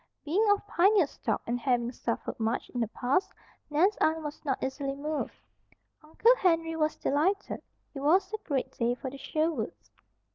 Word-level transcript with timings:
Being 0.25 0.49
of 0.49 0.65
pioneer 0.65 1.05
stock, 1.05 1.43
and 1.45 1.59
having 1.59 1.91
suffered 1.91 2.39
much 2.39 2.71
in 2.71 2.79
the 2.81 2.87
past, 2.87 3.31
Nan's 3.69 3.95
aunt 3.97 4.23
was 4.23 4.43
not 4.43 4.57
easily 4.63 4.95
moved. 4.95 5.35
Uncle 6.03 6.35
Henry 6.37 6.75
was 6.75 6.95
delighted. 6.97 7.61
It 7.93 7.99
was 7.99 8.33
a 8.33 8.39
great 8.39 8.71
day 8.71 8.95
for 8.95 9.11
the 9.11 9.19
Sherwoods. 9.19 9.91